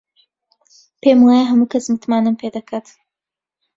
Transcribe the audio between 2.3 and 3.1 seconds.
پێ دەکات.